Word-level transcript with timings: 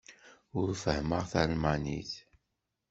Ur 0.59 0.69
fehhmeɣ 0.83 1.23
talmanit. 1.31 2.11